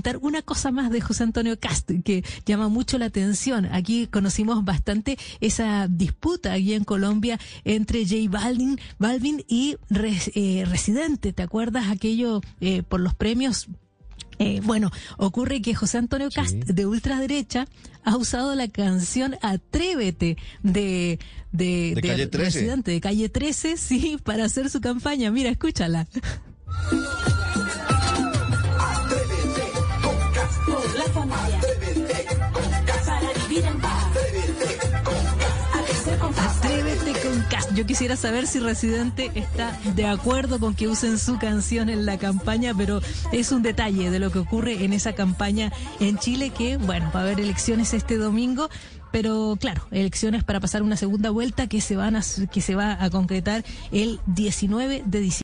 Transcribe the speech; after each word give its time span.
comentar 0.00 0.16
una 0.22 0.40
cosa 0.40 0.70
más 0.70 0.90
de 0.90 1.02
José 1.02 1.24
Antonio 1.24 1.58
Cast 1.58 1.90
que 2.04 2.24
llama 2.46 2.68
mucho 2.68 2.96
la 2.96 3.06
atención. 3.06 3.66
Aquí 3.66 4.06
conocimos 4.06 4.64
bastante 4.64 5.18
esa 5.40 5.88
disputa 5.88 6.54
aquí 6.54 6.72
en 6.72 6.84
Colombia 6.84 7.38
entre 7.64 8.04
J 8.04 8.30
Balvin, 8.30 8.80
Balvin 8.98 9.44
y 9.46 9.76
eh, 10.34 10.64
Residente. 10.66 11.34
¿Te 11.34 11.42
acuerdas 11.42 11.90
aquello 11.90 12.40
eh, 12.62 12.82
por 12.82 13.00
los 13.00 13.14
premios? 13.14 13.68
Eh, 14.38 14.62
bueno, 14.64 14.90
ocurre 15.18 15.60
que 15.60 15.74
José 15.74 15.98
Antonio 15.98 16.30
Cast, 16.34 16.54
de 16.54 16.86
ultraderecha, 16.86 17.66
ha 18.02 18.16
usado 18.16 18.54
la 18.54 18.68
canción 18.68 19.36
Atrévete 19.42 20.38
de, 20.62 21.18
de, 21.52 21.92
de, 21.94 22.00
calle 22.00 22.26
13. 22.26 22.58
Residente, 22.58 22.90
de 22.92 23.00
Calle 23.02 23.28
13, 23.28 23.76
sí, 23.76 24.16
para 24.24 24.46
hacer 24.46 24.70
su 24.70 24.80
campaña. 24.80 25.30
Mira, 25.30 25.50
escúchala. 25.50 26.08
Atrévete 36.38 37.12
con 37.20 37.42
Cast. 37.50 37.72
Yo 37.74 37.84
quisiera 37.84 38.14
saber 38.14 38.46
si 38.46 38.60
Residente 38.60 39.32
está 39.34 39.76
de 39.96 40.06
acuerdo 40.06 40.60
con 40.60 40.74
que 40.74 40.86
usen 40.86 41.18
su 41.18 41.36
canción 41.38 41.88
en 41.88 42.06
la 42.06 42.16
campaña, 42.16 42.74
pero 42.76 43.00
es 43.32 43.50
un 43.50 43.62
detalle 43.62 44.10
de 44.10 44.20
lo 44.20 44.30
que 44.30 44.38
ocurre 44.38 44.84
en 44.84 44.92
esa 44.92 45.14
campaña 45.14 45.72
en 45.98 46.16
Chile 46.18 46.50
que, 46.50 46.76
bueno, 46.76 47.10
va 47.12 47.20
a 47.20 47.22
haber 47.24 47.40
elecciones 47.40 47.92
este 47.92 48.16
domingo. 48.16 48.70
Pero 49.10 49.56
claro, 49.60 49.82
elecciones 49.90 50.44
para 50.44 50.60
pasar 50.60 50.82
una 50.82 50.96
segunda 50.96 51.30
vuelta 51.30 51.66
que 51.66 51.80
se 51.80 51.96
van 51.96 52.14
a, 52.14 52.22
que 52.52 52.60
se 52.60 52.76
va 52.76 53.02
a 53.02 53.10
concretar 53.10 53.64
el 53.90 54.20
19 54.26 55.02
de 55.04 55.20
diciembre. 55.20 55.30